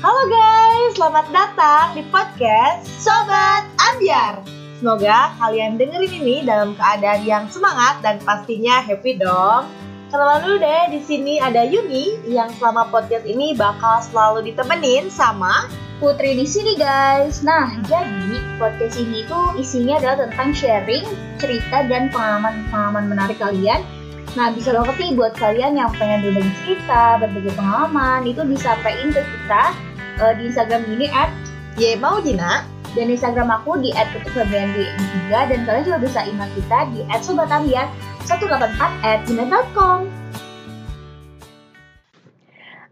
[0.00, 4.40] Halo guys, selamat datang di podcast Sobat Ambiar.
[4.80, 9.68] Semoga kalian dengerin ini dalam keadaan yang semangat dan pastinya happy dong.
[10.08, 15.68] Kenalan dulu deh, di sini ada Yuni yang selama podcast ini bakal selalu ditemenin sama
[16.00, 17.44] Putri di sini guys.
[17.44, 21.04] Nah, jadi podcast ini tuh isinya adalah tentang sharing,
[21.36, 23.84] cerita dan pengalaman-pengalaman menarik kalian.
[24.32, 29.20] Nah, bisa banget nih buat kalian yang pengen berbagi cerita, berbagi pengalaman, itu disampaikan ke
[29.20, 29.89] kita
[30.20, 31.32] uh, di Instagram ini at
[31.80, 32.62] Ye Mau Jina.
[32.90, 40.10] dan Instagram aku di @putri3 dan kalian juga bisa email kita di @sobatambiar184 at gmail.com.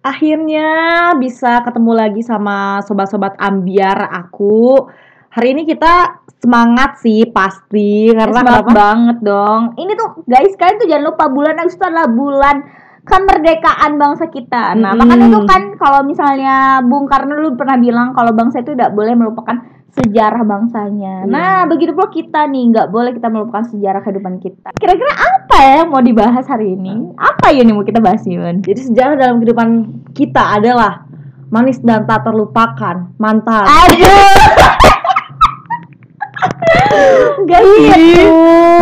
[0.06, 0.70] Akhirnya
[1.19, 4.86] bisa ketemu lagi sama sobat-sobat ambiar aku.
[5.34, 8.78] Hari ini kita semangat sih pasti karena Semangat kenapa?
[8.78, 9.62] banget dong.
[9.74, 12.56] Ini tuh guys, kalian tuh jangan lupa bulan Agustus adalah bulan
[13.09, 14.77] kemerdekaan bangsa kita.
[14.77, 15.01] Nah, Hmm.
[15.01, 19.17] makanya tuh kan kalau misalnya Bung Karno dulu pernah bilang kalau bangsa itu tidak boleh
[19.17, 19.57] melupakan
[19.89, 21.25] sejarah bangsanya.
[21.25, 21.33] Iya.
[21.33, 24.70] Nah, begitu pula kita nih nggak boleh kita melupakan sejarah kehidupan kita.
[24.77, 27.17] Kira-kira apa ya yang mau dibahas hari ini?
[27.17, 28.62] Apa ya nih mau kita bahas Yun?
[28.62, 29.69] Jadi sejarah dalam kehidupan
[30.12, 31.09] kita adalah
[31.48, 33.65] manis dan tak terlupakan mantan.
[33.65, 34.37] Aduh.
[37.44, 38.27] Gak gitu.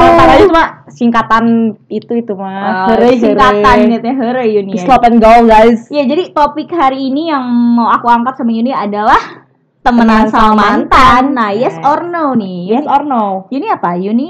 [0.01, 1.45] Aja cuma singkatan
[1.87, 2.89] itu itu mah.
[2.89, 3.93] Oh, Hore, singkatan hore.
[3.93, 4.73] gitu ya, hore Yuni.
[4.75, 4.83] ya.
[4.85, 5.87] Stop and go guys.
[5.89, 9.47] Ya, jadi topik hari ini yang mau aku angkat sama Yuni adalah
[9.81, 10.89] temenan Temenan sama mantan.
[10.91, 11.23] mantan.
[11.37, 12.75] Nah, yes or no nih.
[12.75, 13.47] Yes or no?
[13.51, 13.91] Yuni apa?
[13.95, 14.29] Yuni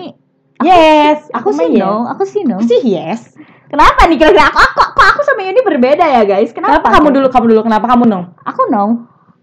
[0.56, 1.28] Yes.
[1.36, 1.80] aku mah sih yes.
[1.84, 2.56] no, aku sih no.
[2.56, 3.36] Aku sih yes.
[3.66, 6.54] Kenapa nih kira-kira aku, aku kok aku sama Yuni berbeda ya, guys?
[6.54, 6.80] Kenapa?
[6.80, 7.26] Kenapa kamu dulu?
[7.28, 7.60] Kamu dulu.
[7.66, 8.20] Kenapa kamu no?
[8.40, 8.84] Aku no.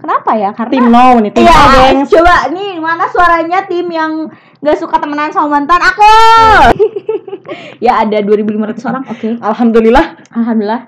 [0.03, 0.51] Kenapa ya?
[0.51, 1.31] Karena Tim no nih.
[1.31, 2.09] Tim Iya, no, gengs.
[2.11, 4.27] coba nih mana suaranya tim yang
[4.59, 6.11] gak suka temenan sama mantan aku.
[7.85, 9.03] ya ada 2.500 orang.
[9.07, 9.39] Oke.
[9.39, 10.05] Alhamdulillah.
[10.35, 10.83] Alhamdulillah.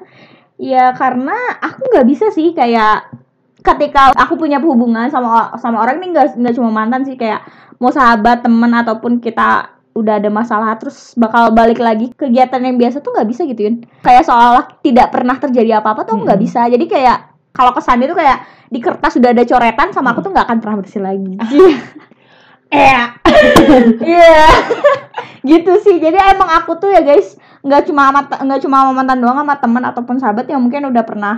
[0.55, 3.11] Ya karena aku nggak bisa sih kayak
[3.59, 7.43] ketika aku punya hubungan sama sama orang ini nggak nggak cuma mantan sih kayak
[7.75, 12.99] mau sahabat teman ataupun kita udah ada masalah terus bakal balik lagi kegiatan yang biasa
[12.99, 16.45] tuh nggak bisa gitu Yun kayak seolah tidak pernah terjadi apa apa tuh nggak Mm-mm.
[16.47, 17.17] bisa jadi kayak
[17.55, 20.77] kalau kesannya tuh kayak di kertas sudah ada coretan sama aku tuh nggak akan pernah
[20.83, 21.39] bersih lagi
[22.75, 23.05] Eh.
[24.03, 24.47] Iya.
[25.49, 26.01] gitu sih.
[26.01, 29.83] Jadi emang aku tuh ya guys, nggak cuma nggak cuma sama mantan doang sama teman
[29.85, 31.35] ataupun sahabat yang mungkin udah pernah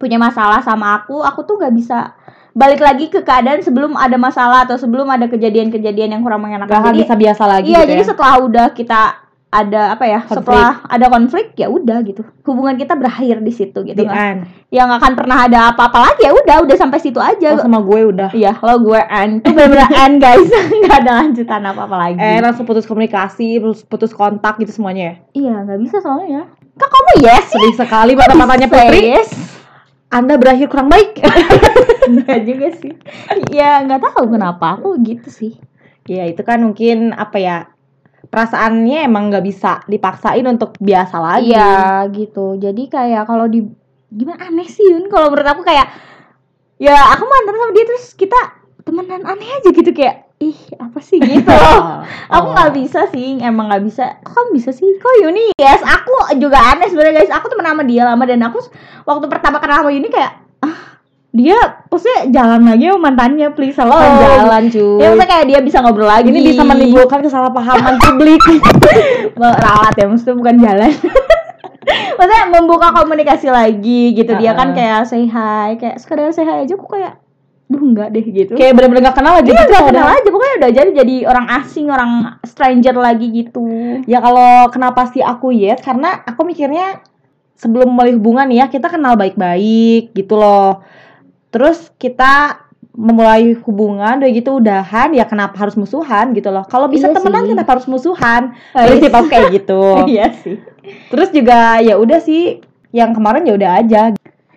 [0.00, 2.16] punya masalah sama aku, aku tuh nggak bisa
[2.52, 6.68] balik lagi ke keadaan sebelum ada masalah atau sebelum ada kejadian-kejadian yang kurang mengenakan.
[6.68, 8.08] Gak Jadi bisa biasa lagi iya, gitu jadi ya.
[8.12, 9.00] setelah udah kita
[9.52, 10.24] ada apa ya?
[10.24, 10.48] Konflik.
[10.48, 12.24] Setelah ada konflik ya udah gitu.
[12.42, 13.92] Hubungan kita berakhir di situ gitu.
[13.94, 14.40] The Nggak- end.
[14.72, 17.52] Ya nggak akan pernah ada apa-apa lagi ya udah, udah sampai situ aja.
[17.52, 18.32] Oh, sama gue udah.
[18.32, 19.44] Iya, lo gue end.
[19.44, 20.48] Itu bener-bener end guys.
[20.80, 22.16] nggak ada lanjutan apa-apa lagi.
[22.16, 25.14] Eh langsung putus komunikasi, terus putus kontak gitu semuanya ya.
[25.36, 26.48] Iya, nggak bisa soalnya.
[26.72, 27.52] Kak kamu yes?
[27.52, 29.00] Sedih sekali mata-matanya Bisa Putri.
[29.12, 29.30] Yes.
[30.08, 31.20] Anda berakhir kurang baik.
[32.08, 32.92] Enggak juga sih.
[33.48, 35.52] Ya nggak tahu kenapa aku gitu sih.
[36.02, 37.56] ya itu kan mungkin apa ya
[38.32, 41.52] perasaannya emang nggak bisa dipaksain untuk biasa lagi.
[41.52, 42.56] Iya gitu.
[42.56, 43.60] Jadi kayak kalau di
[44.08, 45.88] gimana aneh sih Yun kalau menurut aku kayak
[46.76, 48.40] ya aku mantan sama dia terus kita
[48.82, 52.02] temenan aneh aja gitu kayak ih apa sih gitu loh.
[52.34, 52.52] aku Oh.
[52.52, 56.90] nggak bisa sih emang nggak bisa kok bisa sih kok Yuni yes aku juga aneh
[56.90, 58.58] sebenarnya guys aku temen sama dia lama dan aku
[59.06, 60.98] waktu pertama kenal sama Yuni kayak ah
[61.32, 61.56] dia
[61.88, 65.00] maksudnya jalan lagi sama mantannya please hello Kan jalan cuy.
[65.00, 68.40] ya maksudnya kayak dia bisa ngobrol lagi ini bisa menimbulkan kesalahpahaman publik.
[69.40, 70.92] merawat ya maksudnya bukan jalan
[72.20, 76.76] maksudnya membuka komunikasi lagi gitu dia kan kayak say hi kayak sekedar say hi aja
[76.76, 77.16] aku kayak
[77.64, 79.72] duh enggak deh gitu Kayak bener-bener gak kenal aja Iya, gitu.
[79.72, 80.20] gak kenal padahal.
[80.20, 82.10] aja pokoknya udah jadi jadi orang asing orang
[82.44, 83.64] stranger lagi gitu
[84.04, 87.00] Ya kalau kenapa sih aku yes karena aku mikirnya
[87.56, 90.84] sebelum mulai hubungan ya kita kenal baik-baik gitu loh.
[91.52, 96.64] Terus kita memulai hubungan udah gitu udahan ya kenapa harus musuhan gitu loh.
[96.64, 97.50] Kalau bisa Iya temenan sih.
[97.52, 98.42] kenapa harus musuhan?
[98.72, 99.16] Oh, Prinsip iya.
[99.16, 99.82] aku kayak gitu.
[100.12, 100.56] iya sih
[101.08, 104.02] Terus juga ya udah sih yang kemarin ya udah aja.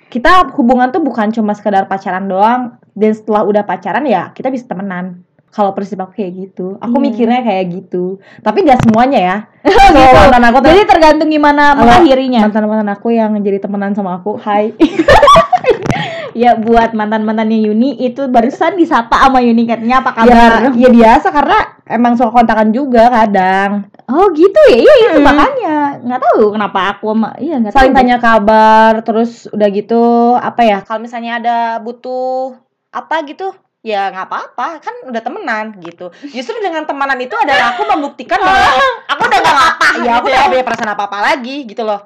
[0.10, 2.62] Kita hubungan tuh bukan cuma sekedar pacaran doang
[2.92, 5.24] dan setelah udah pacaran ya kita bisa temenan.
[5.48, 6.76] Kalau prinsip aku kayak gitu.
[6.84, 7.04] Aku Iya.
[7.08, 8.20] mikirnya kayak gitu.
[8.44, 9.38] Tapi gak semuanya ya.
[9.64, 9.96] gitu.
[9.96, 14.36] So, mantan aku jadi tergantung gimana mengakhirinya mantan-mantan aku yang jadi temenan sama aku.
[14.36, 14.76] Hai.
[16.36, 20.90] ya buat mantan mantannya Yuni itu barusan disapa sama Yuni katanya apa ya, kabar ya
[20.92, 23.88] biasa karena emang suka kontakan juga kadang.
[24.06, 25.26] oh gitu ya iya itu Hmm.
[25.26, 30.04] makanya nggak tahu kenapa aku sama iya nggak Saling tanya kabar, terus udah gitu
[30.36, 30.78] apa ya?
[30.84, 32.54] Kalau misalnya ada butuh
[32.92, 37.86] apa gitu, ya nggak apa-apa kan udah temenan gitu justru dengan temenan itu adalah aku
[37.86, 38.82] membuktikan bahwa
[39.14, 42.02] aku udah nggak apa ya aku udah punya perasaan apa apa lagi gitu loh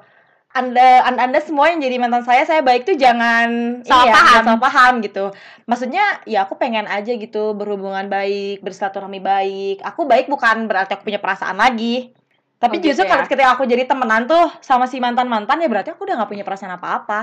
[0.50, 4.14] anda anda, anda semua yang jadi mantan saya saya baik tuh jangan Salah ini ya,
[4.18, 4.42] paham.
[4.42, 5.24] salah paham gitu
[5.64, 11.06] maksudnya ya aku pengen aja gitu berhubungan baik bersilaturahmi baik aku baik bukan berarti aku
[11.06, 12.10] punya perasaan lagi
[12.58, 13.10] tapi Oh, gitu justru ya.
[13.14, 16.30] kalau ketika aku jadi temenan tuh sama si mantan mantan ya berarti aku udah nggak
[16.34, 17.20] punya perasaan apa apa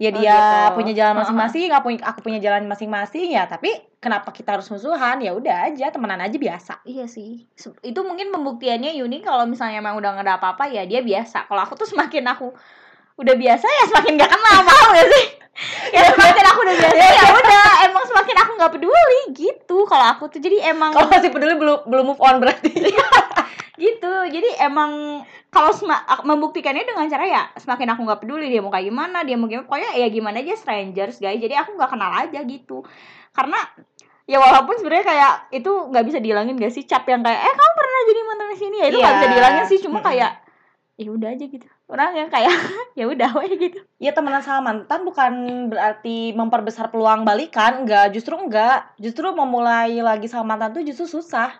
[0.00, 0.80] ya Oh, dia gitu.
[0.80, 3.68] punya jalan masing-masing aku punya aku punya jalan masing-masing ya tapi
[4.00, 7.44] kenapa kita harus musuhan ya udah aja temenan aja biasa Iya sih.
[7.84, 11.44] Itu mungkin pembuktiannya Yuni kalau misalnya emang udah nggak ada apa-apa ya dia biasa.
[11.44, 12.48] Kalau aku tuh semakin aku
[13.20, 15.26] udah biasa ya semakin gak kenal paham gak sih?
[15.92, 20.32] ya semakin aku udah biasa ya udah emang semakin aku nggak peduli gitu kalau aku
[20.32, 22.72] tuh jadi emang kalau masih peduli belum belum move on berarti
[23.80, 24.12] gitu.
[24.28, 25.72] Jadi emang kalau
[26.22, 29.64] membuktikannya dengan cara ya semakin aku nggak peduli dia mau kayak gimana dia mau gimana
[29.64, 31.40] pokoknya ya gimana aja strangers guys.
[31.40, 32.84] Jadi aku nggak kenal aja gitu.
[33.32, 33.58] Karena
[34.28, 37.72] ya walaupun sebenarnya kayak itu nggak bisa dihilangin gak sih cap yang kayak eh kamu
[37.74, 38.86] pernah jadi mantan di sini ya?
[38.86, 39.18] Itu nggak Iya.
[39.18, 39.78] bisa dihilangin sih.
[39.82, 40.32] Cuma kayak
[41.00, 41.66] ya udah aja gitu.
[41.88, 42.52] Orang yang kayak
[42.98, 43.80] ya udah weh gitu.
[43.96, 45.32] Ya temenan sama mantan bukan
[45.72, 48.92] berarti memperbesar peluang balikan, enggak, justru enggak.
[49.00, 51.50] Justru memulai lagi sama mantan tuh justru susah.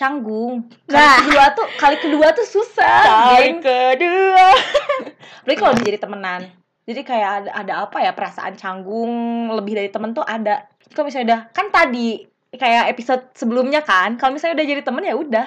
[0.00, 0.64] Canggung.
[0.88, 1.20] Kali Nah.
[1.20, 3.36] kedua tuh kali kedua tuh susah.
[3.36, 3.60] geng.
[3.60, 4.48] kedua
[5.44, 6.40] Apalagi kalau udah jadi temenan.
[6.88, 9.12] Jadi kayak ada, ada apa ya perasaan canggung
[9.52, 10.64] lebih dari temen tuh ada.
[10.90, 15.14] Kalau misalnya udah kan tadi kayak episode sebelumnya kan, kalau misalnya udah jadi temen ya
[15.14, 15.46] udah.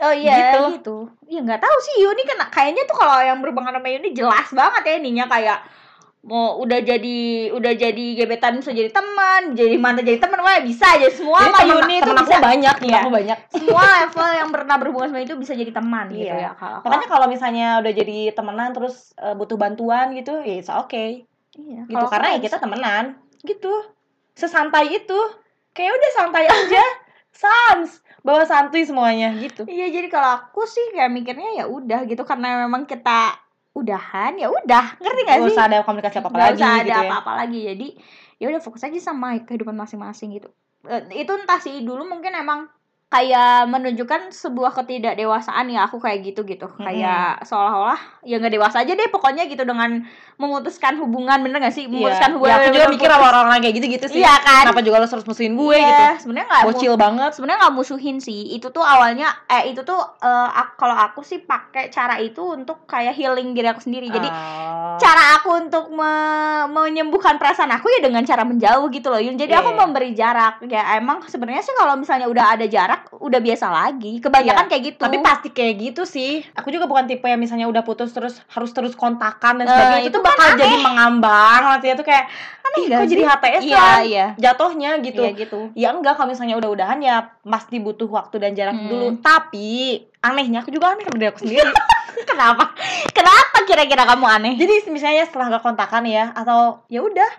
[0.00, 0.60] Oh iya Gitu.
[0.76, 0.96] gitu.
[1.28, 4.82] Ya nggak tahu sih Yuni kan kayaknya tuh kalau yang berhubungan sama Yuni jelas banget
[4.82, 5.58] ya ininya kayak
[6.20, 7.18] mau udah jadi
[7.50, 11.08] udah jadi gebetan bisa jadi teman, jadi mantan jadi teman, wah bisa aja.
[11.08, 12.44] Semua Jadi sama temen, Yuni itu temen aku bisa.
[12.44, 12.98] banyak, Iya.
[13.00, 13.38] aku banyak.
[13.56, 16.36] semua level yang pernah berhubungan sama itu bisa jadi teman gitu Iya.
[16.36, 20.68] ya kalau Makanya kalau misalnya udah jadi temenan terus eh, butuh bantuan gitu, ya it's
[20.68, 21.24] okay.
[21.56, 23.04] iya, gitu kalau karena ya kita temenan.
[23.40, 23.72] Gitu.
[24.32, 25.20] Sesantai itu.
[25.70, 26.84] Kayak udah santai aja.
[27.32, 27.88] Sans.
[28.20, 29.64] Bawa santuy semuanya gitu.
[29.64, 33.32] Iya jadi kalau aku sih kayak mikirnya ya udah gitu karena memang kita
[33.70, 35.54] udahan ya udah ngerti gak Gak sih?
[35.54, 37.88] usah ada komunikasi apa apa Nggak lagi usah ada gitu ya apa-apa lagi jadi
[38.36, 40.50] ya udah fokus aja sama kehidupan masing-masing gitu
[40.80, 42.64] Eh, itu entah sih dulu mungkin emang
[43.10, 48.94] kayak menunjukkan sebuah ketidakdewasaan ya aku kayak gitu gitu kayak seolah-olah ya nggak dewasa aja
[48.94, 50.06] deh pokoknya gitu dengan
[50.38, 52.36] memutuskan hubungan bener gak sih memutuskan Iya.
[52.38, 53.28] hubungan ya, aku juga mikir sama putus.
[53.28, 56.04] orang-orang kayak gitu gitu sih iya kan kenapa juga lo harus musuhin gue Iya, gitu
[56.22, 60.78] sebenarnya nggak bocil banget sebenarnya nggak musuhin sih itu tuh awalnya eh itu tuh ak-
[60.78, 64.94] kalau aku sih pakai cara itu untuk kayak healing diri aku sendiri jadi Ah.
[64.96, 66.38] cara aku untuk me-
[66.70, 69.34] menyembuhkan perasaan aku ya dengan cara menjauh gitu loh Yun.
[69.34, 69.78] Jadi Iya, aku iya.
[69.78, 70.54] memberi jarak.
[70.64, 74.18] Ya emang sebenarnya sih kalau misalnya udah ada jarak udah biasa lagi.
[74.18, 74.70] Kebanyakan Iya.
[74.70, 75.00] kayak gitu.
[75.00, 78.70] tapi pasti kayak gitu sih aku juga bukan tipe yang misalnya udah putus terus harus
[78.70, 80.58] terus kontakan dan Eh, sebagainya itu itu tuh kan bakal aneh.
[80.58, 82.26] jadi mengambang nantinya tuh kayak
[82.62, 83.22] Aneh kok jadi?
[83.24, 84.26] HTS Iya, kan iya.
[84.36, 85.60] jatuhnya gitu Iya gitu.
[85.74, 88.86] ya enggak kalau misalnya udah udahan ya pasti butuh waktu dan jarak Hmm.
[88.86, 89.68] dulu tapi
[90.18, 91.66] anehnya aku juga aneh sama diri aku sendiri
[92.22, 92.76] Kenapa?
[93.10, 94.54] Kenapa kira-kira kamu aneh?
[94.54, 97.30] jadi misalnya setelah gak kontakan ya atau ya udah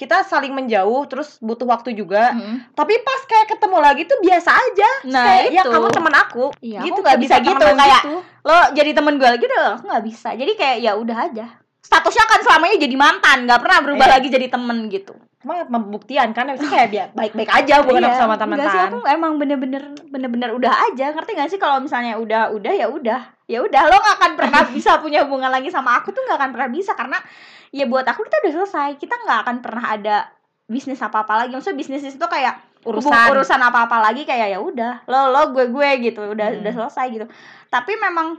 [0.00, 2.72] kita saling menjauh terus butuh waktu juga Mm.
[2.72, 6.80] tapi pas kayak ketemu lagi tuh biasa aja Nah, kayak ya kamu temen aku Iya,
[6.80, 8.04] gitu nggak bisa gitu, temenan kayak-
[8.40, 10.28] Lo jadi temen gue lagi udah aku nggak bisa.
[10.32, 11.46] Jadi kayak ya udah aja.
[11.78, 14.14] Statusnya kan selamanya jadi mantan, nggak pernah berubah Iya.
[14.16, 15.12] lagi jadi temen gitu.
[15.36, 18.98] Cuma pembuktian kan itu kayak biar baik-baik aja bukan Iya, sama enggak sih, teman-teman aku
[19.06, 23.20] emang bener-bener bener-bener udah aja ngerti gak sih kalau misalnya udah udah ya udah
[23.50, 26.50] ya udah lo gak akan pernah bisa punya hubungan lagi sama aku tuh gak akan
[26.54, 27.18] pernah bisa karena
[27.74, 28.90] ya buat aku kita udah selesai.
[28.98, 30.16] Kita nggak akan pernah ada
[30.70, 31.54] bisnis apa apa lagi.
[31.54, 33.34] Maksudnya bisnis itu kayak urusan.
[33.34, 36.20] urusan apa apa lagi kayak ya udah lo lo gue gue gitu.
[36.30, 36.60] Udah Hmm.
[36.62, 37.26] udah selesai gitu.
[37.70, 38.38] Tapi memang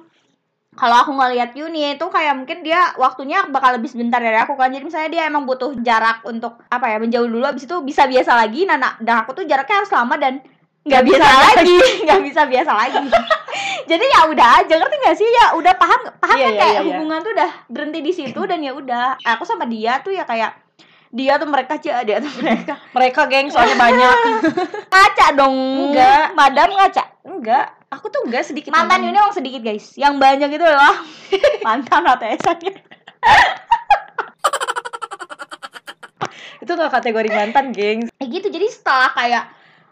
[0.71, 4.71] kalau aku ngelihat Yuni itu kayak mungkin dia waktunya bakal lebih sebentar dari aku kan.
[4.71, 8.31] Jadi misalnya dia emang butuh jarak untuk apa ya menjauh dulu abis itu bisa biasa
[8.39, 8.63] lagi.
[8.63, 10.39] Nah, nah dan aku tuh jaraknya harus lama dan
[10.81, 11.77] nggak Nggak biasa bisa lagi.
[12.05, 13.05] nggak bisa biasa lagi.
[13.91, 15.27] Jadi ya udah aja ngerti gak sih?
[15.27, 16.89] Ya udah paham paham Iya, kan iya, kayak iya, iya.
[16.95, 19.19] hubungan tuh udah berhenti di situ dan ya udah.
[19.35, 20.55] Aku sama dia tuh ya kayak
[21.11, 22.79] dia tuh mereka aja dia tuh mereka.
[22.95, 24.17] Mereka geng soalnya banyak.
[24.87, 25.57] Ngaca dong.
[25.91, 26.25] Enggak.
[26.39, 27.03] madam ngaca?
[27.27, 27.65] Enggak.
[27.91, 29.91] Aku tuh enggak sedikit mantan ini emang sedikit guys.
[29.99, 30.95] Yang banyak itu adalah
[31.67, 32.73] mantan ATS-annya
[36.61, 37.99] itu gak kategori mantan geng.
[38.21, 38.47] Ya gitu.
[38.47, 39.43] Jadi setelah kayak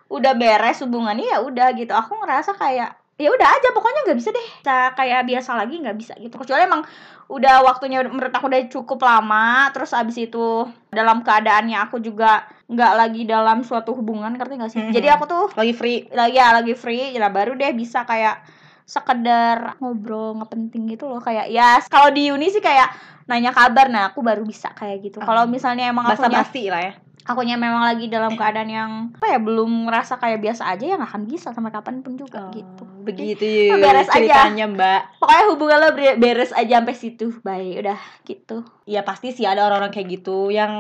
[0.10, 1.94] udah beres hubungannya ya udah gitu.
[1.94, 4.48] Aku ngerasa kayak ya udah aja pokoknya nggak bisa deh.
[4.63, 6.36] Bisa kayak biasa lagi nggak bisa gitu.
[6.36, 6.82] Kecuali emang
[7.30, 12.94] udah waktunya menurut aku udah cukup lama terus abis itu dalam keadaannya aku juga nggak
[12.98, 14.82] lagi dalam suatu hubungan ngerti nggak sih?
[14.82, 14.94] Mhm.
[14.94, 16.10] jadi aku tuh lagi free.
[16.10, 17.13] lagi ya lagi free.
[17.13, 18.42] Ya baru deh bisa kayak
[18.89, 21.22] sekedar ngobrol nggak penting gitu loh.
[21.22, 22.89] Kayak ya kalau di uni sih kayak
[23.30, 25.18] nanya kabar nah aku baru bisa kayak gitu.
[25.22, 25.54] Kalau Hmm.
[25.54, 26.94] misalnya emang basa akunya basi lah ya
[27.29, 31.07] akunya memang lagi dalam keadaan yang apa ya belum ngerasa kayak biasa aja ya nggak
[31.07, 32.81] akan bisa sampai kapan pun juga gitu.
[32.81, 34.17] Oh, begitu Oh, beres aja.
[34.17, 35.01] ceritanya mbak.
[35.17, 38.65] Pokoknya hubungan lo ber- beres aja sampai situ baik udah gitu.
[38.83, 40.50] Ya pasti sih ada orang-orang kayak gitu.
[40.50, 40.74] Yang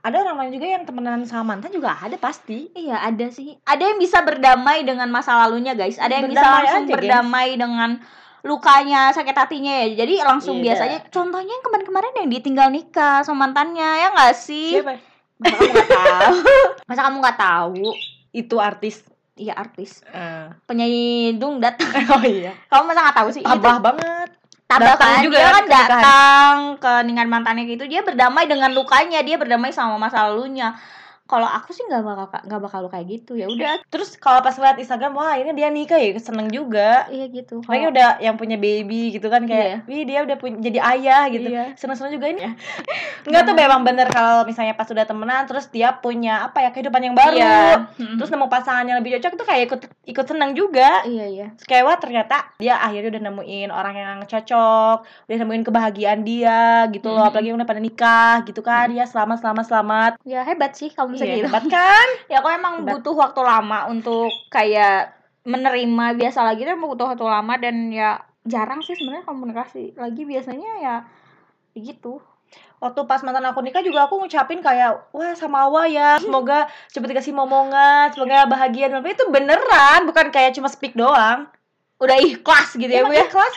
[0.00, 2.70] ada orang lain juga yang temenan sama mantan juga ada pasti.
[2.72, 3.58] Iya ada sih.
[3.62, 5.98] Ada yang bisa berdamai dengan masa lalunya guys.
[5.98, 7.90] Ada yang bisa Berdamai langsung aja, berdamai dengan
[8.40, 10.00] lukanya sakit hatinya ya.
[10.00, 10.64] Jadi langsung Iya.
[10.72, 10.98] biasa aja.
[11.10, 14.80] Contohnya yang kemarin-kemarin yang ditinggal nikah sama mantannya ya nggak sih?
[14.80, 15.09] Siapa
[15.40, 16.34] masa kamu nggak tahu?
[16.88, 17.86] Masa kamu nggak tahu
[18.30, 18.96] itu artis?
[19.40, 20.04] Iya artis.
[20.12, 20.52] Eh.
[20.68, 21.80] penyanyi dungdat
[22.14, 22.52] oh iya.
[22.68, 23.42] Kamu masa nggak tahu sih?
[23.42, 24.28] Itu tabah banget.
[24.68, 25.24] Tabah Datang kan?
[25.24, 25.90] juga dia kan ke nikahan.
[25.90, 29.24] datang ke ningan mantannya gitu dia berdamai dengan lukanya.
[29.24, 30.76] Dia berdamai sama masa lalunya
[31.30, 34.82] kalau aku sih nggak bakal nggak bakal kayak gitu ya udah terus kalau pas ngeliat
[34.82, 39.14] Instagram wah ini dia nikah ya seneng juga iya gitu Apalagi udah yang punya baby
[39.14, 41.48] gitu kan kayak, wih dia udah punya jadi ayah gitu.
[41.52, 41.64] Iya.
[41.78, 42.42] Seneng-seneng juga ini.
[43.30, 46.98] Enggak tuh memang bener kalau misalnya pas udah temenan terus dia punya apa ya kehidupan
[46.98, 47.36] yang baru.
[47.36, 47.60] Iya.
[48.18, 51.04] Terus nemu pasangan yang lebih cocok tuh kayak ikut ikut seneng juga.
[51.04, 55.62] iya iya Terus kayak wah ternyata dia akhirnya udah nemuin orang yang cocok, udah nemuin
[55.68, 57.28] kebahagiaan dia gitu loh.
[57.28, 57.30] Mhm.
[57.30, 58.90] Apalagi yang udah pada nikah gitu kan.
[58.90, 60.12] Ya selamat selamat selamat.
[60.26, 62.06] ya hebat sih kalau bisa Iya, hebat kan?
[62.32, 62.90] ya kok emang Hebat.
[62.96, 65.12] butuh waktu lama untuk kayak
[65.42, 69.92] menerima biasa lagi tuh emang butuh waktu lama dan ya jarang sih sebenarnya komunikasi.
[69.94, 70.96] Lagi biasanya ya
[71.74, 72.24] gitu.
[72.76, 77.12] Waktu pas mantan aku nikah juga aku ngucapin kayak wah sama Awa ya semoga cepet
[77.12, 78.88] dikasih momongan semoga bahagia.
[78.88, 81.44] Dan itu beneran bukan kayak cuma speak doang.
[81.96, 83.28] Udah ikhlas gitu ya Emang bu ya?
[83.28, 83.52] ikhlas?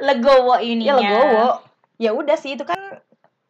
[0.00, 1.60] Legowo ini ya legowo.
[1.98, 2.78] Ya udah sih itu kan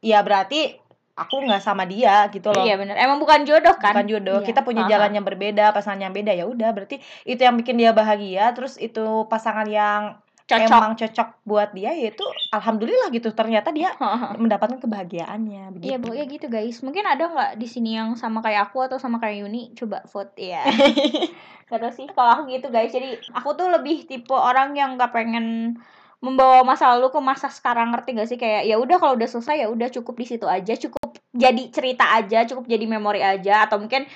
[0.01, 0.82] ya berarti
[1.13, 4.49] aku nggak sama dia gitu loh iya bener emang bukan jodoh kan bukan jodoh Iya.
[4.49, 4.91] kita punya Aha.
[4.97, 6.97] jalan yang berbeda pasangan yang beda ya udah berarti
[7.29, 12.25] itu yang bikin dia bahagia terus itu pasangan yang cocok emang cocok buat dia yaitu
[12.51, 13.93] alhamdulillah gitu ternyata dia
[14.43, 16.83] mendapatkan kebahagiaannya begitu Iya, bu, ya gitu guys.
[16.85, 19.73] Mungkin ada nggak di sini yang sama kayak aku atau sama kayak Yuni?
[19.73, 20.67] Coba vote ya.
[21.71, 22.93] Gak tau sih, kalau aku gitu guys.
[22.93, 25.79] Jadi aku tuh lebih tipe orang yang nggak pengen
[26.23, 28.39] membawa masa lalu ke masa sekarang ngerti gak sih?
[28.39, 30.73] Kayak ya udah kalau udah selesai ya udah cukup di situ aja.
[30.79, 33.67] Cukup jadi cerita aja cukup jadi memori aja.
[33.67, 34.07] Atau mungkin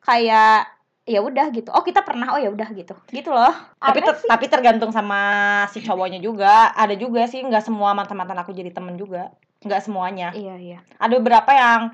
[0.00, 0.70] kayak
[1.06, 1.74] ya udah gitu.
[1.74, 2.32] Oh kita pernah.
[2.32, 2.94] Oh ya udah gitu.
[3.10, 3.50] Gitu loh.
[3.82, 5.18] Tapi ter- tapi tergantung sama
[5.74, 6.70] si cowoknya juga.
[6.72, 9.34] Ada juga sih nggak semua mantan mantan aku jadi temen juga.
[9.66, 10.30] Nggak semuanya.
[10.38, 10.78] Iya iya.
[11.02, 11.90] Ada beberapa yang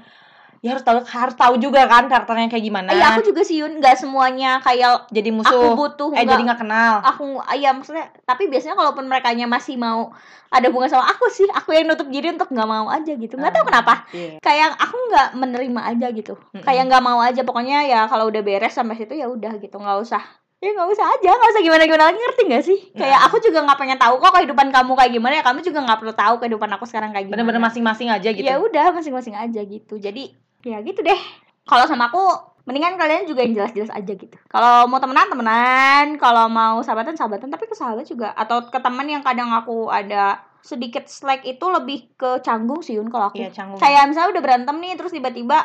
[0.63, 2.95] ya harus tahu harus tahu juga kan karakternya kayak gimana.
[2.95, 3.83] Iya aku juga sih Yun.
[3.83, 5.75] Nggak semuanya kayak jadi aku musuh.
[5.75, 6.95] butuh eh nggak- jadi nggak kenal.
[7.03, 10.15] Aku iya maksudnya tapi biasanya kalaupun mereka masih mau
[10.49, 13.35] ada hubungan sama aku sih aku yang nutup diri untuk nggak mau aja gitu.
[13.35, 13.95] Nggak tahu Ah, kenapa.
[14.13, 14.39] iya.
[14.39, 16.35] kayak aku nggak menerima aja gitu.
[16.39, 16.63] Mm-mm.
[16.63, 17.43] kayak nggak mau aja.
[17.43, 19.75] Pokoknya ya kalau udah beres sampai situ ya udah gitu.
[19.75, 20.23] Nggak usah.
[20.63, 21.31] Ya nggak usah aja.
[21.33, 22.19] Nggak usah gimana gimana lagi.
[22.21, 22.79] Ngerti nggak sih?
[22.95, 23.27] Kayak Nah.
[23.27, 25.33] aku juga nggak pengen tahu kok kehidupan kamu kayak gimana.
[25.35, 27.35] Ya kamu juga nggak perlu tahu kehidupan aku sekarang kayak gimana.
[27.35, 28.47] Bener-bener masing-masing aja gitu.
[28.47, 29.99] Ya udah masing-masing aja gitu.
[29.99, 31.21] Jadi ya gitu deh.
[31.63, 32.23] Kalau sama aku
[32.63, 34.37] mendingan kalian juga yang jelas-jelas aja gitu.
[34.47, 36.07] Kalau mau temenan temenan.
[36.19, 37.51] Kalau mau sahabatan sahabatan.
[37.51, 38.35] Tapi ke sahabat juga.
[38.35, 43.11] Atau ke teman yang kadang aku ada sedikit slack itu lebih ke canggung sih Yun
[43.11, 43.43] kalau aku.
[43.43, 43.83] Iya canggung.
[43.83, 45.59] Kayak misalnya udah berantem nih terus tiba-tiba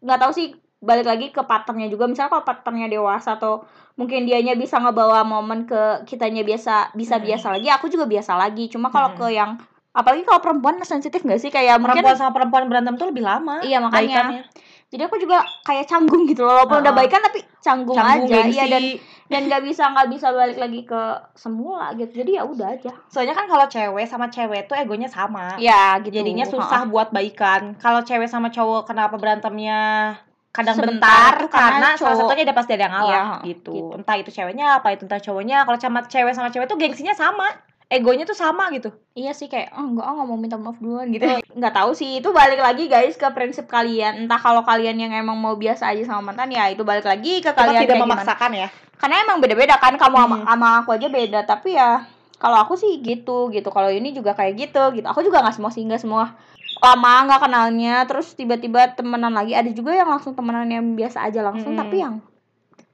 [0.00, 2.06] nggak tahu sih balik lagi ke partnernya juga.
[2.06, 3.66] Misalnya kalau partnernya dewasa atau
[3.98, 7.26] mungkin dianya bisa ngebawa momen ke kitanya biasa bisa Hmm.
[7.26, 8.70] biasa lagi aku juga biasa lagi.
[8.70, 9.18] Cuma kalau Hmm.
[9.18, 9.50] ke yang
[9.92, 13.58] apalagi kalau perempuan sensitif nggak sih kayak mungkin perempuan sama perempuan berantem tuh lebih lama
[13.60, 14.06] Iya, makanya.
[14.22, 14.42] baikannya.
[14.86, 16.98] jadi aku juga kayak canggung gitu loh walaupun udah Heeh.
[17.00, 18.52] baikan tapi canggung, canggung aja gengsi.
[18.52, 18.84] iya dan
[19.26, 21.02] dan nggak bisa nggak bisa balik lagi ke
[21.34, 25.54] semula gitu jadi ya udah aja soalnya kan kalau cewek sama cewek tuh egonya sama
[25.56, 30.14] ya gitu jadinya susah buat baikan kalau cewek sama cowok kenapa berantemnya
[30.50, 33.70] kadang Sebentar, bentar karena karena salah cowok- satunya ada pasti ada yang ngalah Iya, gitu.
[33.72, 33.94] gitu.
[33.94, 37.46] entah itu ceweknya apa itu entah cowoknya kalau sama cewek sama cewek tuh gengsinya sama
[37.90, 38.94] egonya tuh sama gitu.
[39.18, 41.26] Iya sih kayak oh enggak oh, nggak mau minta maaf duluan gitu.
[41.58, 44.24] Nggak tahu sih itu balik lagi guys ke prinsip kalian.
[44.24, 47.50] Entah kalau kalian yang emang mau biasa aja sama mantan ya itu balik lagi ke
[47.50, 48.14] kita kalian tidak kayak gimana.
[48.14, 48.68] memaksakan ya.
[48.94, 50.46] Karena emang beda-beda kan kamu sama, Hmm.
[50.46, 51.40] sama aku aja beda.
[51.42, 52.06] Tapi ya
[52.38, 53.68] kalau aku sih gitu gitu.
[53.74, 55.06] Kalau ini juga kayak gitu gitu.
[55.10, 56.38] Aku juga nggak semua sih nggak semua
[56.78, 58.06] lama nggak kenalnya.
[58.06, 59.58] Terus tiba-tiba temenan lagi.
[59.58, 61.82] Ada juga yang langsung temenan yang biasa aja langsung Mm-mm.
[61.82, 62.22] tapi yang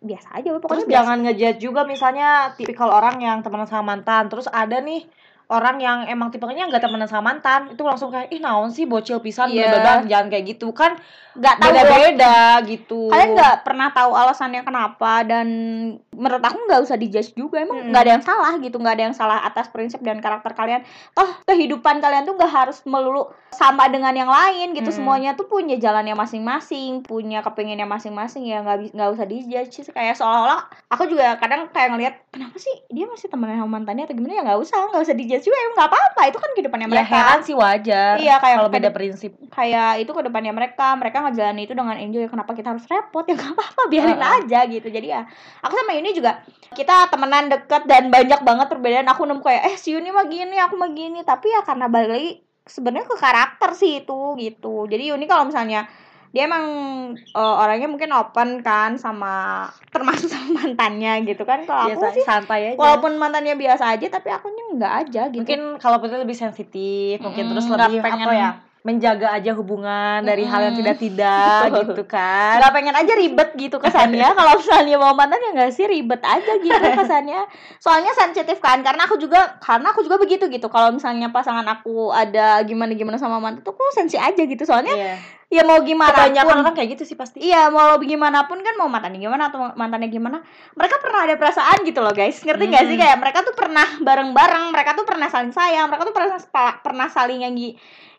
[0.07, 0.97] biasa aja terus pokoknya biasa.
[1.03, 5.05] jangan ngejudge juga misalnya tipikal orang yang temenan sama mantan terus ada nih
[5.47, 9.23] orang yang emang tipenya nggak temenan sama mantan itu langsung kayak ih naon sih bocil
[9.23, 10.99] pisan bla bla." jangan kayak gitu kan
[11.37, 15.47] nggak tahu beda beda gitu kalian nggak pernah tahu alasannya kenapa dan
[16.17, 19.17] menurut aku nggak usah dijudge juga emang nggak ada yang salah gitu nggak ada yang
[19.17, 20.81] salah atas prinsip dan karakter kalian
[21.13, 24.97] toh kehidupan kalian tuh nggak harus melulu sama dengan yang lain gitu Mm.
[24.97, 29.93] semuanya tuh punya jalannya masing-masing punya kepengennya masing-masing ya nggak nggak usah dijudge sih.
[29.93, 34.17] kayak seolah-olah aku juga kadang kayak ngelihat kenapa sih dia masih temenan sama mantannya atau
[34.17, 36.93] gimana ya nggak usah nggak usah dijudge juga emang nggak apa-apa itu kan kehidupannya Ya
[36.93, 38.15] mereka heran sih wajar.
[38.17, 39.33] Iya, kayak- kalau beda prinsip.
[39.49, 43.35] kayak itu ke depannya mereka mereka ngejalani itu dengan enjoy kenapa kita harus repot ya
[43.35, 44.37] nggak apa-apa biarin Heeh.
[44.39, 45.21] aja gitu jadi ya
[45.61, 49.77] aku sama Yuni juga kita temenan deket dan banyak banget perbedaan aku nemu kayak eh
[49.77, 52.31] si Yuni mah gini aku mah gini tapi ya karena balik lagi
[52.63, 55.89] sebenarnya ke karakter sih itu gitu jadi Yuni kalau misalnya
[56.37, 56.65] dia emang
[57.17, 62.23] eh, orangnya mungkin open kan sama termasuk sama mantannya gitu kan kalau aku Biasa sih
[62.23, 62.77] santai aja.
[62.77, 67.49] walaupun mantannya biasa aja tapi akunya nggak aja gitu mungkin kalau putri lebih sensitif, mungkin
[67.49, 68.51] terus lebih pengen- apa ya?
[68.83, 72.63] menjaga aja hubungan dari hal yang tidak-tidak gitu kan.
[72.63, 76.53] nggak pengen aja ribet gitu kesannya kalau misalnya mau mantan ya nggak sih ribet aja
[76.55, 81.27] gitu kesannya soalnya sensitif kan karena aku juga karena aku juga begitu gitu kalau misalnya
[81.29, 85.17] pasangan aku ada gimana gimana sama mantan tuh aku sensi aja gitu soalnya Iya.
[85.47, 87.39] Ya mau gimana Kebanyakan pun orang kayak gitu sih pasti.
[87.39, 90.43] Iya, mau gimana pun kan mau mantannya gimana atau mantannya gimana,
[90.75, 92.43] mereka pernah ada perasaan gitu loh guys.
[92.43, 93.03] Ngerti nggak sih Hmm.
[93.07, 96.35] kayak mereka tuh pernah bareng-bareng, mereka tuh pernah saling sayang, mereka tuh pernah
[96.83, 97.55] pernah saling yang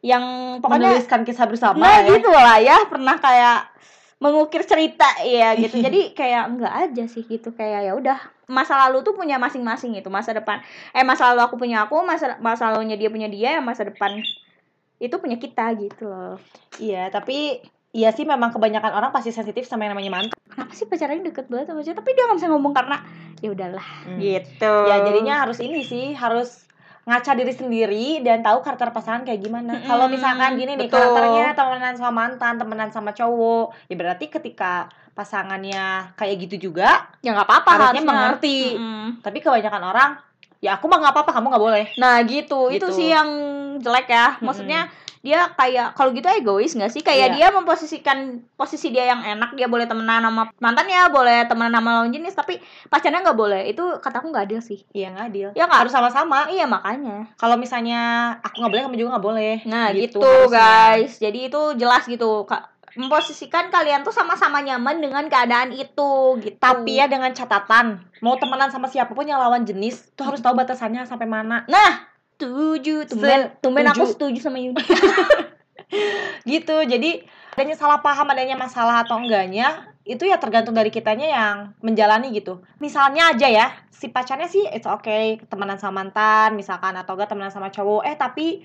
[0.05, 0.24] yang
[0.62, 2.13] pokoknya Menuliskan kisah bersama nah ya.
[2.13, 3.74] gitu lah ya pernah kayak
[4.17, 8.17] mengukir cerita ya gitu jadi kayak enggak aja sih gitu kayak ya udah
[8.48, 10.63] masa lalu tuh punya masing-masing gitu masa depan
[10.96, 14.22] eh masa lalu aku punya aku masa masa lalunya dia punya dia ya masa depan
[14.97, 16.37] itu punya kita gitu loh
[16.75, 20.37] Iya, tapi Iya sih memang kebanyakan orang pasti sensitif sama yang namanya mantan.
[20.45, 22.97] kenapa sih pacarnya deket banget sama dia tapi dia nggak bisa ngomong karena
[23.37, 24.19] ya udahlah Hmm.
[24.19, 26.67] gitu Ya jadinya harus ini sih, harus
[27.03, 29.79] ngaca diri sendiri dan tahu karakter pasangan kayak gimana.
[29.79, 30.99] Mm-mm, Kalau misalkan gini nih betul.
[30.99, 37.31] karakternya temenan sama mantan, temenan sama cowok, ya berarti ketika pasangannya kayak gitu juga, ya
[37.31, 38.09] nggak apa-apa harusnya harusnya.
[38.09, 38.59] mengerti.
[38.73, 39.05] Mm-mm.
[39.21, 40.09] Tapi kebanyakan orang,
[40.59, 41.85] ya aku mah nggak apa-apa, kamu nggak boleh.
[41.95, 42.95] Nah gitu, itu Gitu.
[42.95, 43.29] sih yang
[43.77, 44.37] jelek ya.
[44.39, 47.01] Maksudnya dia kayak kalau gitu egois nggak sih?
[47.01, 47.35] Kayak Iya.
[47.35, 48.17] dia memposisikan
[48.55, 52.57] posisi dia yang enak, dia boleh temenan sama mantannya, boleh temenan sama lawan jenis, tapi
[52.87, 53.67] pacarnya nggak boleh.
[53.67, 54.85] Itu kataku nggak adil sih.
[54.91, 55.47] Iya nggak adil.
[55.51, 55.79] Ya nggak?
[55.83, 56.47] Harus sama-sama.
[56.47, 57.27] Iya makanya.
[57.35, 57.99] Kalau misalnya
[58.39, 59.53] aku nggak boleh, kamu juga nggak boleh.
[59.65, 60.53] Nah gitu, harusnya.
[60.53, 61.11] guys.
[61.19, 62.45] Jadi itu jelas gitu.
[62.47, 66.56] Ka- memposisikan kalian tuh sama-sama nyaman dengan keadaan itu gitu.
[66.56, 70.56] Tapi ya dengan catatan, mau temenan sama siapa pun yang lawan jenis, tuh harus tahu
[70.56, 71.67] batasannya sampai mana.
[71.67, 74.38] nah setuju tumben tumben aku Setuju.
[74.38, 74.77] sama Yuni
[76.53, 77.25] gitu jadi
[77.58, 82.62] adanya salah paham adanya masalah atau enggaknya itu ya tergantung dari kitanya yang menjalani gitu
[82.78, 87.50] misalnya aja ya si pacarnya sih it's okay temenan sama mantan misalkan atau enggak temenan
[87.50, 88.62] sama cowok eh tapi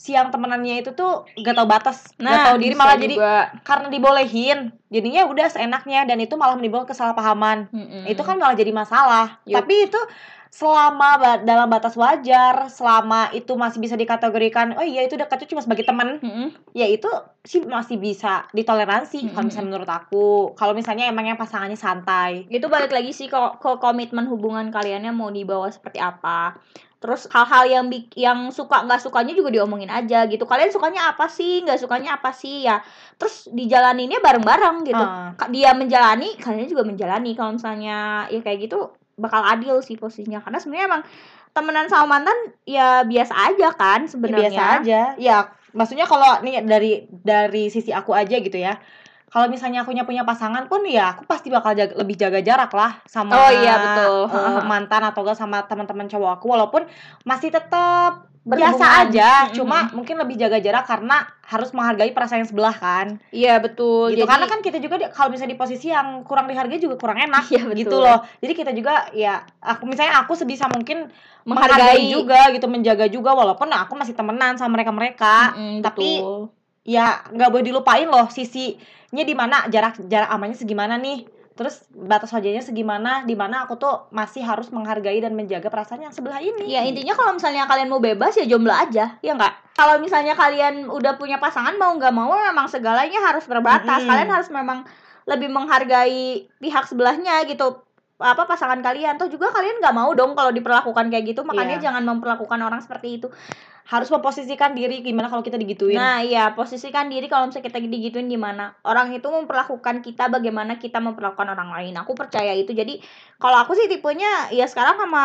[0.00, 3.52] si yang temenannya itu tuh gak tau batas gak tau diri malah jadi juga.
[3.60, 8.08] karena dibolehin jadinya udah seenaknya dan itu malah menimbulkan kesalahpahaman Mm-mm.
[8.08, 9.60] itu kan malah jadi masalah Yup.
[9.60, 10.00] tapi itu
[10.50, 15.62] selama ba- dalam batas wajar selama itu masih bisa dikategorikan oh iya itu dekatnya cuma
[15.62, 16.18] sebagai teman.
[16.18, 16.50] Mm-mm.
[16.74, 17.06] ya itu
[17.46, 19.46] sih masih bisa ditoleransi kalau Mm-mm.
[19.46, 20.52] misalnya menurut aku.
[20.58, 22.50] Kalau misalnya emangnya pasangannya santai.
[22.50, 26.58] Itu balik lagi sih ke, ke komitmen hubungan kaliannya mau dibawa seperti apa.
[27.00, 30.44] Terus hal-hal yang yang suka nggak sukanya juga diomongin aja gitu.
[30.44, 31.64] Kalian sukanya apa sih?
[31.64, 32.68] Nggak sukanya apa sih?
[32.68, 32.84] Ya
[33.16, 35.00] terus dijalaninnya bareng-bareng gitu.
[35.38, 37.32] Ka- dia menjalani kalian juga menjalani.
[37.32, 40.38] Kalau misalnya ya kayak gitu bakal adil sih posisinya.
[40.38, 41.02] Karena sebenarnya emang
[41.50, 45.00] temenan sama mantan ya biasa aja kan Ya, sebenarnya biasa aja.
[45.18, 45.38] Ya
[45.74, 48.78] maksudnya kalau nih dari dari sisi aku aja gitu ya.
[49.30, 52.98] Kalau misalnya aku punya pasangan pun ya aku pasti bakal jaga- lebih jaga jarak lah
[53.06, 54.14] sama Oh, iya, betul.
[54.26, 56.46] eh, mantan atau enggak sama teman-teman cowok aku.
[56.50, 56.82] Walaupun
[57.22, 59.52] masih tetap biasa aja Mm-mm.
[59.52, 64.16] cuma mungkin lebih jaga jarak karena harus menghargai perasaan yang sebelah kan iya betul gitu
[64.16, 67.20] jadi karena kan kita juga di- kalau misalnya di posisi yang kurang dihargai juga kurang
[67.20, 67.76] enak Iya, betul.
[67.76, 72.00] gitu loh jadi kita juga ya aku misalnya aku sebisa mungkin Menghargai.
[72.00, 76.48] menghargai juga gitu menjaga juga walaupun aku masih temenan sama mereka mereka Mm-mm, tapi betul.
[76.82, 78.80] ya nggak boleh dilupain loh sisinya
[79.20, 84.08] di mana jarak jarak amannya segimana nih terus batas wajarnya segimana di mana aku tuh
[84.14, 88.00] masih harus menghargai dan menjaga perasaan yang sebelah ini Ya intinya kalau misalnya kalian mau
[88.00, 89.76] bebas ya jomblo aja, ya nggak?
[89.76, 94.00] Kalau misalnya kalian udah punya pasangan mau nggak mau memang segalanya harus terbatas.
[94.04, 94.08] Mm-mm.
[94.08, 94.78] Kalian harus memang
[95.28, 97.82] lebih menghargai pihak sebelahnya gitu.
[98.20, 101.84] Apa pasangan kalian tuh juga kalian nggak mau dong kalau diperlakukan kayak gitu, makanya Iya.
[101.88, 103.28] jangan memperlakukan orang seperti itu.
[103.90, 108.30] Harus memposisikan diri gimana kalau kita digituin Nah, iya, posisikan diri kalau misalnya kita digituin
[108.30, 108.78] gimana.
[108.86, 111.98] Orang itu memperlakukan kita bagaimana kita memperlakukan orang lain.
[111.98, 112.70] Aku percaya itu.
[112.70, 113.02] Jadi,
[113.36, 115.24] kalau aku sih tipenya ya sekarang sama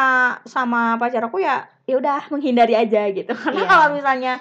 [0.49, 3.38] sama pacar aku ya ya udah menghindari aja gitu.
[3.45, 3.69] Karena Iya.
[3.69, 4.34] kalau misalnya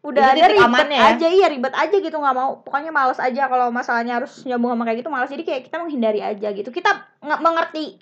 [0.00, 1.02] udah ada ribet ya.
[1.12, 4.86] aja iya ribet aja gitu nggak mau pokoknya males aja kalau masalahnya harus nyambung sama
[4.86, 6.90] kayak gitu males jadi kayak kita menghindari aja gitu kita
[7.26, 7.98] nggak mengerti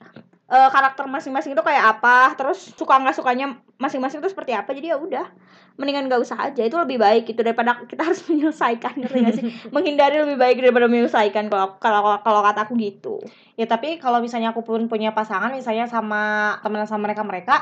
[0.55, 4.71] eh, karakter masing-masing itu kayak apa, terus suka nggak sukanya masing-masing itu seperti apa.
[4.71, 5.27] Jadi ya udah,
[5.75, 6.62] mendingan gak usah aja.
[6.62, 9.45] Itu lebih baik gitu daripada kita harus menyelesaikan ngerti nggak sih?
[9.75, 13.19] Menghindari lebih baik daripada menyelesaikan kalau kalau kalau kataku gitu.
[13.59, 17.57] Ya tapi kalau misalnya aku pun punya pasangan misalnya sama teman sama mereka mereka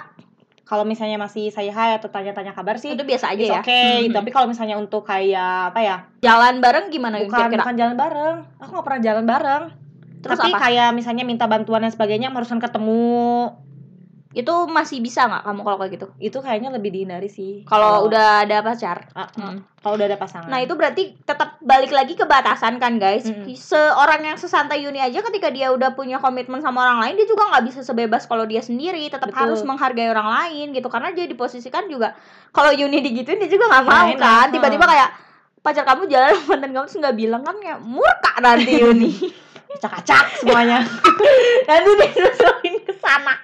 [0.63, 3.61] kalau misalnya masih saya hai atau tanya-tanya kabar sih Itu biasa aja ya.
[3.61, 4.09] okay.
[4.09, 4.15] Mhm.
[4.17, 5.97] Tapi kalau misalnya untuk kayak apa ya?
[6.25, 7.61] Jalan bareng gimana Bukan kira-kira?
[7.61, 8.37] bukan jalan bareng.
[8.63, 9.65] Aku nggak pernah jalan bareng.
[10.23, 10.59] Terus Tapi apa?
[10.63, 13.51] kayak misalnya minta bantuan dan sebagainya urusan ketemu
[14.33, 16.07] Itu masih bisa nggak kamu kalau kayak gitu?
[16.17, 17.69] itu kayaknya lebih dihindari sih.
[17.69, 19.13] Kalau udah ada pacar.
[19.13, 19.29] Ah.
[19.29, 19.61] Hmm.
[19.77, 20.49] kalau udah ada pasangan.
[20.49, 23.29] Nah itu berarti tetap balik lagi ke batasan kan guys.
[23.29, 23.51] Mm-mm.
[23.53, 27.51] Seorang yang sesantai Yuni aja ketika dia udah punya komitmen sama orang lain, dia juga
[27.51, 29.05] nggak bisa sebebas kalau dia sendiri.
[29.05, 29.37] Tetap Betul.
[29.43, 30.89] harus menghargai orang lain gitu.
[30.89, 32.17] Karena dia diposisikan juga
[32.49, 34.47] kalau Yuni digituin dia juga nggak Nggak mau enak, kan.
[34.49, 34.53] ha.
[34.55, 35.09] Tiba-tiba kayak
[35.61, 39.13] pacar kamu jalan mantan kamu terus nggak bilang kan ya murka nanti Yuni.
[39.77, 40.83] Acak-acak semuanya.
[41.69, 43.35] nanti dia nyusulin ke sana.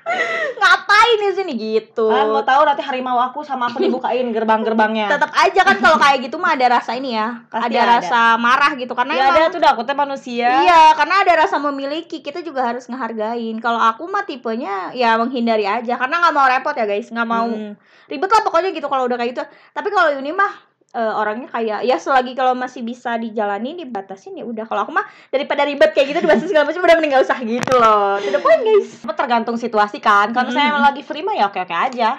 [0.59, 2.11] Ngapain di sini gitu.
[2.11, 5.09] Kalian mau tahu nanti harimau aku sama aku dibukain gerbang-gerbangnya.
[5.15, 7.93] tetap aja kan kalau kayak gitu mah ada rasa ini ya Pasti ada, ada.
[8.01, 10.49] rasa marah gitu karena Ya emang ada tuh teh manusia.
[10.63, 13.57] Iya, karena ada rasa memiliki, kita juga harus ngehargain.
[13.59, 17.47] Kalau aku mah tipenya ya menghindari aja, karena nggak mau repot ya guys, nggak mau
[17.49, 17.73] Hmm.
[18.09, 19.45] ribet lah pokoknya gitu kalau udah kayak gitu.
[19.73, 24.45] Tapi kalau Yuni mah eh, orangnya kayak ya selagi kalau masih bisa dijalani dibatasin ya
[24.45, 24.65] udah.
[24.65, 27.73] Kalau aku mah daripada ribet kayak gitu dibatasin segala macam udah mending gak usah gitu
[27.77, 28.17] loh.
[28.19, 28.89] Tidak poin guys.
[29.05, 30.33] Tergantung situasi kan.
[30.33, 30.87] Kalau misalnya Mm.
[30.89, 32.11] lagi free mah ya oke-oke aja.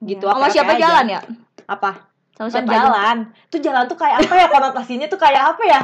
[0.00, 0.24] Gitu.
[0.24, 0.82] Sama oke-oke siapa aja.
[0.84, 1.20] jalan ya?
[1.64, 1.90] Apa?
[2.36, 3.16] Sama siapa jalan.
[3.48, 5.80] Itu jalan tuh kayak apa ya konotasinya tuh kayak apa ya?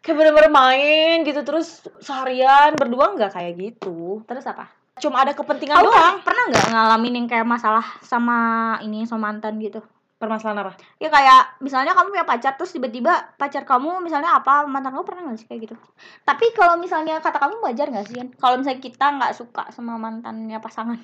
[0.00, 4.20] Kayak bener-bener main gitu terus seharian berdua nggak kayak gitu.
[4.24, 4.68] Terus apa?
[5.00, 6.16] Cuma ada kepentingan Kamu doang.
[6.20, 8.36] pernah nggak ngalamin yang kayak masalah sama
[8.78, 9.80] ini sama mantan gitu?
[10.14, 10.72] Permasalahan apa?
[11.02, 15.22] Ya kayak misalnya kamu punya pacar terus tiba-tiba pacar kamu misalnya apa mantan kamu pernah
[15.26, 15.76] nggak sih kayak gitu?
[16.22, 18.16] Tapi kalau misalnya kata kamu wajar nggak sih?
[18.38, 20.98] Kalau misalnya kita nggak suka sama mantannya pasangan,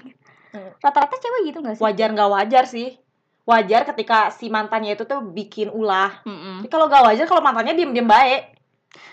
[0.51, 0.71] Hmm.
[0.83, 1.83] rata-rata cewek gitu nggak sih?
[1.83, 2.99] Wajar nggak wajar sih.
[3.47, 6.23] Wajar ketika si mantannya itu tuh bikin ulah.
[6.23, 6.63] Mm-mm.
[6.63, 8.60] Tapi kalau nggak wajar kalau mantannya diem-diem baik.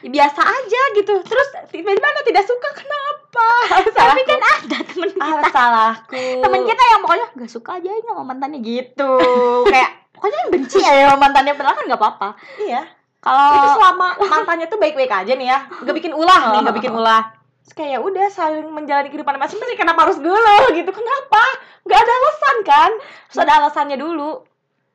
[0.02, 1.14] Ya, biasa aja gitu.
[1.22, 3.50] Terus tiba-tiba anda tidak suka kenapa?
[3.98, 6.26] Tapi kan ada temen kita, ah, salahku.
[6.42, 9.12] temen kita yang pokoknya nggak suka aja ini sama mantannya gitu.
[9.74, 12.30] kayak pokoknya yang benci ya sama mantannya padahal kan nggak apa-apa.
[12.62, 12.82] Iya.
[13.18, 16.94] Kalau itu selama mantannya tuh baik-baik aja nih ya nggak bikin ulah nih nggak bikin
[17.00, 17.24] ulah
[17.68, 21.44] Terus kayak ya udah saling menjalani kehidupan masing-masing kenapa harus geluh gitu kenapa
[21.84, 22.92] nggak ada alasan kan
[23.28, 24.48] terus ada alasannya dulu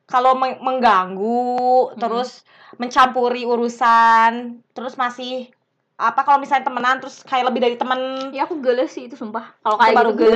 [0.05, 2.43] kalau meng- mengganggu terus
[2.75, 5.47] mencampuri urusan terus masih
[5.93, 9.53] apa kalau misalnya temenan terus kayak lebih dari temen ya aku geles sih itu sumpah.
[9.61, 10.29] Kalau itu kayak baru gitu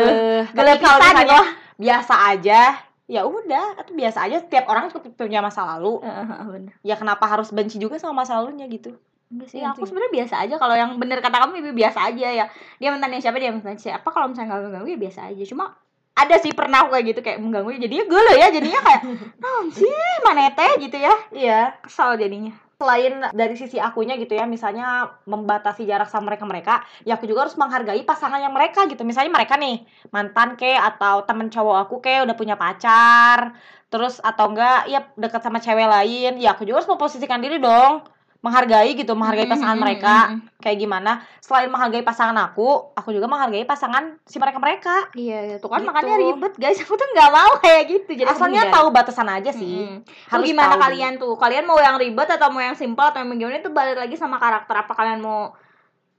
[0.54, 1.82] Geleh tapi kalau misalnya gitu.
[1.82, 2.62] biasa aja
[3.08, 6.74] ya udah itu biasa aja tiap orang punya masa lalu Heeh, bener.
[6.84, 8.94] ya kenapa harus benci juga sama masa lalunya gitu
[9.28, 10.56] Enggak sih, Iya, aku sebenarnya biasa aja.
[10.56, 12.46] Kalau yang bener kata kamu ibu biasa aja ya.
[12.80, 14.08] Dia mantannya siapa dia mantannya siapa.
[14.08, 15.44] Kalau misalnya nggak mengganggu ya biasa aja.
[15.44, 15.76] Cuma
[16.18, 17.78] ada sih pernah aku kayak gitu kayak mengganggu.
[17.78, 19.02] Jadinya gue ya jadinya kayak
[19.38, 19.94] non sih
[20.26, 21.14] manete gitu ya.
[21.30, 21.62] Iya.
[21.86, 22.58] Kesal jadinya.
[22.78, 27.50] Selain dari sisi akunya gitu ya misalnya membatasi jarak sama mereka mereka ya aku juga
[27.50, 29.06] harus menghargai pasangan yang mereka gitu.
[29.06, 33.54] Misalnya mereka nih mantan ke atau temen cowok aku ke udah punya pacar
[33.88, 38.04] terus atau enggak ya deket sama cewek lain ya aku juga harus memposisikan diri dong
[38.38, 40.38] menghargai gitu menghargai pasangan mereka.
[40.58, 41.12] kayak gimana?
[41.40, 44.96] Selain menghargai pasangan aku aku juga menghargai pasangan si mereka mereka.
[45.12, 45.90] Iya iya tuh kan Gitu.
[45.90, 46.78] makanya ribet guys.
[46.84, 48.12] Aku tuh nggak mau kayak gitu.
[48.16, 50.00] Jadi asalnya tahu batasan aja sih.
[50.00, 50.84] Tuh harus gimana tahu.
[50.84, 51.34] kalian tuh?
[51.34, 53.58] Kalian mau yang ribet atau mau yang simpel atau yang gimana?
[53.58, 54.76] Itu balik lagi sama karakter.
[54.78, 55.52] Apa kalian mau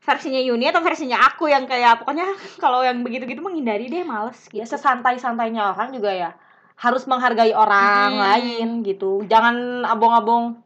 [0.01, 2.25] versinya Yuni atau versinya aku yang kayak pokoknya
[2.63, 4.75] kalau yang begitu-gitu menghindari deh males ya gitu.
[4.75, 6.31] sesantai-santainya orang juga ya.
[6.75, 8.23] Harus menghargai orang Hmm.
[8.23, 9.27] lain gitu.
[9.27, 10.63] Jangan abong-abong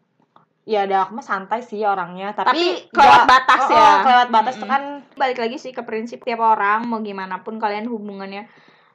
[0.62, 3.82] ya ada aku mah santai sih orangnya tapi, Tapi kelewat batas oh, ya.
[3.82, 4.74] oh, kelewat batas tuh Mm-mm.
[4.74, 4.82] kan
[5.18, 8.46] Balik lagi sih ke prinsip tiap orang mau gimana pun kalian hubungannya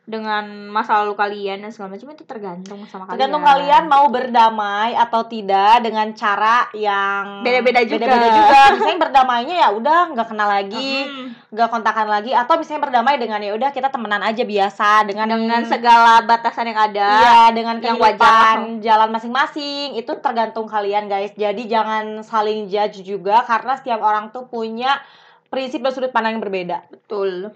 [0.07, 3.13] dengan masa lalu kalian dan segala macam itu tergantung sama kalian.
[3.19, 8.07] tergantung kalian mau berdamai atau tidak dengan cara yang Beda-beda juga.
[8.07, 11.27] beda-beda juga misalnya berdamainya ya udah nggak kenal lagi Mm.
[11.51, 15.61] nggak kontakan lagi atau misalnya berdamai dengan ya udah kita temenan aja biasa dengan dengan
[15.67, 17.09] segala batasan yang ada.
[17.11, 18.63] Iya, dengan yang wajar.
[18.79, 21.35] jalan masing-masing itu tergantung kalian guys.
[21.35, 25.03] Jadi jangan saling judge juga karena setiap orang tuh punya
[25.47, 26.83] prinsip dan sudut pandang yang berbeda.
[26.91, 27.55] Betul.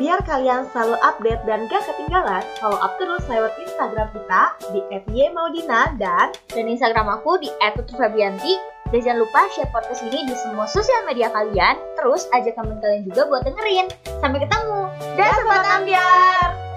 [0.00, 4.80] Biar kalian selalu update dan gak ketinggalan, follow up terus lewat Instagram kita di
[5.12, 8.56] @ymaudina dan Dan Instagram aku di @tutufebianti.
[8.88, 11.76] Dan jangan lupa share podcast ini di semua sosial media kalian.
[11.96, 13.88] Terus ajak teman kalian juga buat dengerin.
[14.20, 14.80] Sampai ketemu.
[15.16, 16.71] Dan sobat ambiar.